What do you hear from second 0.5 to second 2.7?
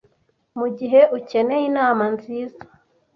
Mugihe ukeneye inama nziza